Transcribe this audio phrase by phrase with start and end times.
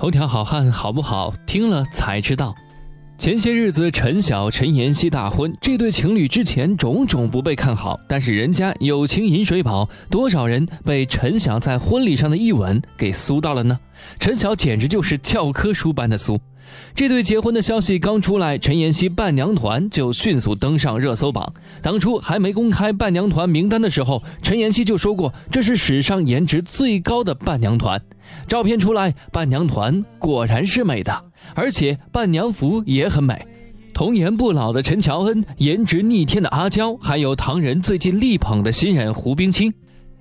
[0.00, 1.30] 头条好汉好不好？
[1.44, 2.54] 听了才知道。
[3.18, 13.78] 前些日子陈晓、陈妍希大婚，这对情侣之前种种不被看好，但是人家友情饮水饱，多少人被陈晓在婚礼上的一吻给酥到了呢？
[14.18, 16.40] 陈晓简直就是教科书般的酥。
[16.94, 21.52] 这对结婚的消息刚出来，陈妍希伴娘团就迅速登上热搜榜。
[21.82, 28.00] 当初还没公开伴娘团名单的时候，陈妍希就说过这是史上颜值最高的伴娘团。
[28.46, 33.46] 照片出来，伴娘团果然是美的，而且伴娘服也很美。
[33.92, 39.74] 童颜不老的陈乔恩，颜值逆天的阿娇，还有唐人最近力捧的新人胡冰卿，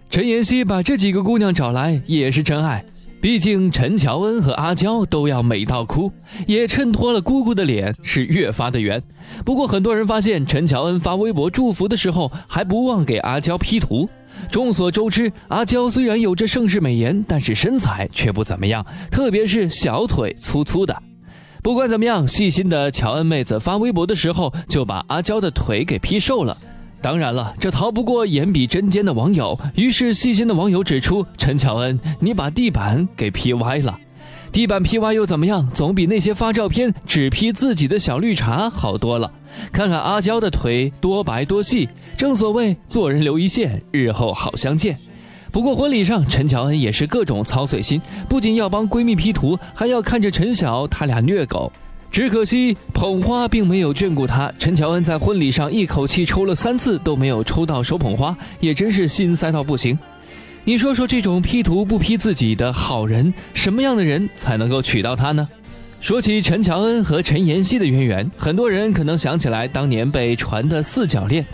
[0.10, 2.84] 陈妍希把这几个姑娘找来也是真爱。
[3.22, 6.10] 毕竟陈乔恩和阿娇都要美到哭，
[6.48, 9.02] 也衬托了姑姑的脸是越发的圆。
[9.44, 14.10] 不过很多人发现陈乔恩发微博祝福的时候，还不忘给阿娇 P 图。
[14.50, 20.96] 众所周知，阿娇虽然有着盛世美颜，但是身材却不怎么样，特别是小腿粗粗的。
[21.62, 26.56] 不管怎么样，细心的乔恩妹子发微博的时候，就把阿娇的腿给 P 瘦了。
[27.02, 29.58] 当然了，这逃不过眼比针尖的网友。
[29.76, 33.98] 于是细心的网友指出：“陈乔恩，你把地板给 P 歪了。
[34.52, 35.70] 地板 P 歪又怎么样？
[35.74, 39.32] 总比那些发照片只 P 自己的小绿茶好多了。
[39.72, 44.98] 看看阿娇的腿多白多细，正所谓做人留一线，日后好相见。”
[45.52, 51.72] 不过婚礼上，陈乔恩也是各种操碎心，不仅要帮闺蜜 P 图，还要看着陈晓他俩虐狗。
[52.12, 59.98] 只可惜捧花并没有眷顾他，陈乔恩在婚礼上一口气抽了三次都没有抽到手捧花，也真是心塞到不行。
[60.64, 65.48] 你说说这种 P 图不 P 自己的好人，什么样的人才能够娶到她呢？
[66.02, 71.46] 说起陈乔恩和陈妍希的渊源，很多人可能想起来当年被传的四角恋，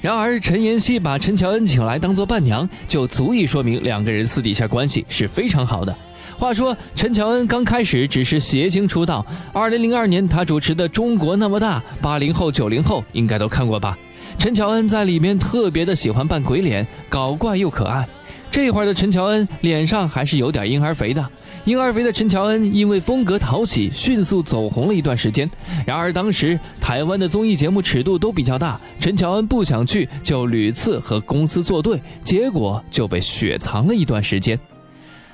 [0.00, 5.94] 然而陈妍希把陈乔恩请来当做伴娘，就足以说明两个人私底下关系是非常好的。
[6.38, 9.24] 话说，陈乔恩刚开始只是谐星出道。
[9.52, 13.96] 二零零二年，她主持的《中国那么大》，八零后、九零后应该都看过吧？
[14.36, 18.06] 陈乔恩在里面特别的喜欢扮鬼脸，搞怪又可爱。
[18.50, 21.26] 这会儿的陈乔恩脸上还是有点婴儿肥的。
[21.64, 25.50] 婴儿肥的陈乔恩因为风格讨喜，迅速走红了一段时间。
[25.86, 34.58] 然而当时台湾的综艺节目尺度都比较大，陈乔恩不想去，就屡次和公司作对，结果就被雪藏了一段时间。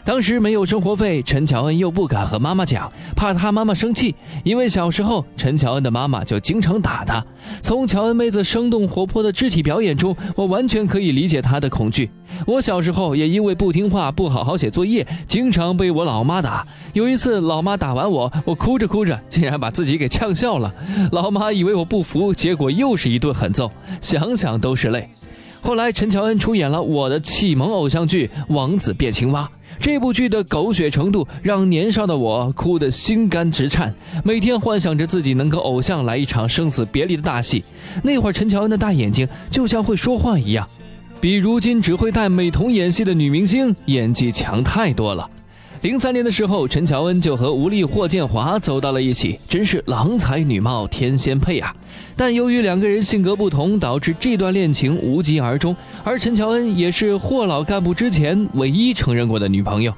[0.05, 4.15] 当时没有生活费，陈乔恩又不敢和妈妈讲，怕她妈妈生气。
[4.45, 7.25] 因为小时候陈乔恩的妈妈就经常打她。
[7.63, 12.11] 从乔恩妹子生动活泼的肢体表演中，我完全可以理解她的恐惧。
[12.47, 16.67] 我小时候也因为不听话、不好好写作业，经常被我老妈打。
[16.93, 20.75] 有一次，老妈打完我，我哭着哭着，竟然把自己给呛笑了。
[21.13, 25.09] 老妈以为我不服，结果又是一顿狠揍，想想都是泪。
[25.63, 29.43] 后来，陈乔恩出演了我的启蒙偶像剧《王子变青蛙》。
[29.81, 37.65] 这部剧的狗血程度让年少的我哭得心肝直颤，每天幻想着自己能跟偶像来一场生死别离的大戏。
[38.05, 40.69] 那会儿陈乔恩的大眼睛就像会说话一样，
[41.19, 45.29] 比如今只会戴美瞳演戏的女明星演技强太多了。
[45.83, 51.75] 零三年的时候，陈乔恩就和吴丽、霍建华走到了一起，真是郎才女貌，天仙配啊！
[52.15, 55.75] 但由于两个人性格不同，导致这段恋情无疾而终。
[56.05, 59.91] 而陈乔恩也是霍老干部之前唯一承认过的女朋友，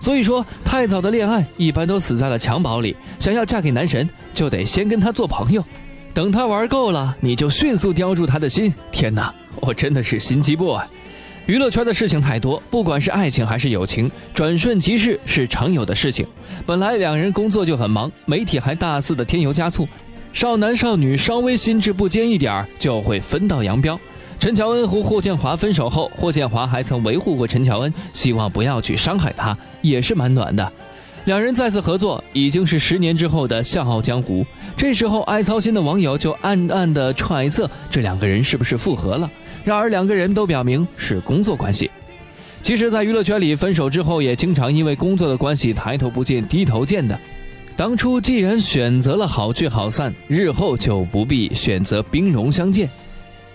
[0.00, 2.96] 所以说太早的恋爱一般都死在了襁褓里。
[3.20, 5.64] 想要嫁给男神，就得先跟他做朋友，
[6.12, 8.74] 等他玩够了，你就迅速叼住他的心。
[8.90, 10.80] 天哪，我真的是心机 boy。
[11.50, 16.24] 娱乐圈的事情太多，不管是爱情还是友情，转瞬即逝是常有的事情。
[16.64, 19.84] 本来两人工作就很忙，媒体还大肆的添油加醋，
[20.32, 23.98] 少男少女稍微心智不坚一点儿就会分道扬镳。
[24.38, 30.72] 陈乔恩和霍建华分手后，霍建华还曾维护过陈乔恩，希望不要去伤害她，也是蛮暖的。
[31.24, 34.42] 两人再次合作，已经是十年之后的《笑傲江湖》。
[34.76, 39.28] 这时候，爱操心的网友就暗暗的揣测，这两个人是不是复合了？
[39.64, 41.90] 然而两个人都表明是工作关系。
[42.62, 47.18] 其实，在娱乐圈里，分手之后也经常因为工作的关系抬头不见低头见的。
[47.76, 52.88] 当初既然选择了好聚好散，日后就不必选择兵戎相见。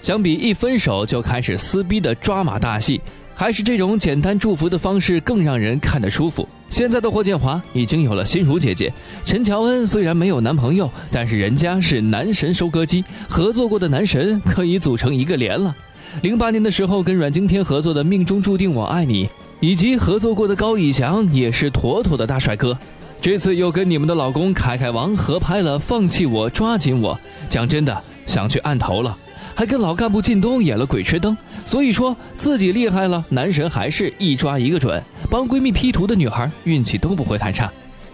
[0.01, 2.99] 相比一分手就开始撕逼的抓马大戏，
[3.35, 6.47] 还是这种简单祝福的方式更让人看得舒服。
[6.69, 8.91] 现在的霍建华已经有了心如姐姐，
[9.23, 15.75] 陈乔恩虽然没有男朋友，但是人家是男神收割机，合作过的男神可以组成一个连了。
[16.21, 19.25] 零八年的时候，跟阮经天合作的《命中注定我爱你》，
[19.59, 22.77] 以及合作过的高以翔，也是妥妥的大帅哥。
[23.21, 27.15] 这次又跟你们的老公凯凯王合拍了《放弃我，抓紧我》，
[27.49, 29.15] 讲真的，想去按头了。
[29.55, 35.01] 还跟老干部靳东演了《鬼吹灯》，所以说自己厉害了，男神还是一抓一个准。
[35.29, 37.71] 帮闺蜜 P 图的女孩运气都不会太差。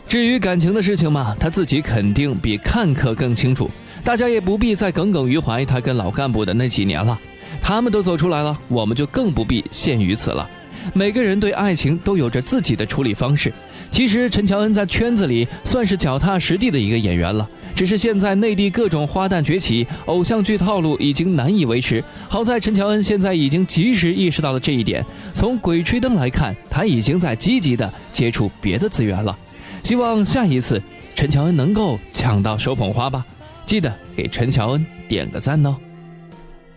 [0.07, 3.69] 至于感情的事情嘛，她自己肯定比看客更清楚。
[4.03, 7.19] 大家也不必再耿耿于怀她跟老干部的那几年了，
[7.61, 10.49] 他们都走出来了，我们就更不必陷于此了。
[10.93, 13.53] 每个人对爱情都有着自己的处理方式。
[13.91, 22.01] 其实陈乔恩在圈子里算是脚踏实地的一个演员了，只是现在内地各种花旦崛起，偶像剧套路已经难以维持。
[22.29, 29.37] 好在陈乔恩现在已经及时意识到了这一点，从《鬼吹灯》来看，他已经在积极的接触别的资源了。
[29.83, 30.81] 希望下一次
[31.13, 33.25] 陈乔恩能够抢到手捧花吧，
[33.65, 35.75] 记得给陈乔恩点个赞哦。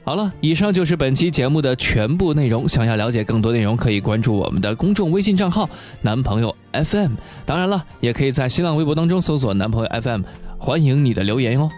[0.04, 2.68] 好了，以上就是本期节目的全部内容。
[2.68, 5.68] 想要了解更多内容，可以关注我们的公众微信账号
[6.02, 7.12] “男朋友 FM”。
[7.46, 10.22] 当然了，也可以在新浪微博当中搜索“男朋友 FM”，
[10.58, 11.70] 欢迎你的留言哦。